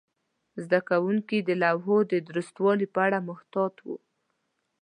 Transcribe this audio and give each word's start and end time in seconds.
زده 0.63 0.79
کوونکي 0.89 1.37
د 1.41 1.49
لوحو 1.63 1.97
د 2.11 2.13
درستوالي 2.29 2.87
په 2.93 2.99
اړه 3.05 3.17
محتاط 3.29 3.73
وو. 3.85 3.97